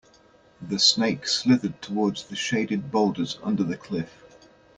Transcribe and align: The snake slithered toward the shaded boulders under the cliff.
The 0.63 0.79
snake 0.79 1.27
slithered 1.27 1.79
toward 1.79 2.15
the 2.27 2.35
shaded 2.35 2.89
boulders 2.91 3.37
under 3.43 3.63
the 3.63 3.77
cliff. 3.77 4.11